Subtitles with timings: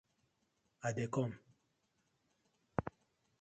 [0.89, 1.31] I dey kom.